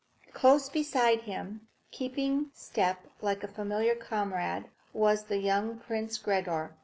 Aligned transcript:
Close 0.33 0.67
beside 0.67 1.21
him, 1.21 1.67
keeping 1.91 2.49
step 2.55 3.05
like 3.21 3.43
a 3.43 3.47
familiar 3.47 3.93
comrade, 3.93 4.65
was 4.93 5.25
the 5.25 5.37
young 5.37 5.77
Prince 5.77 6.17
Gregor. 6.17 6.73